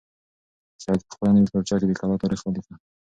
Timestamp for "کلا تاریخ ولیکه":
1.99-2.73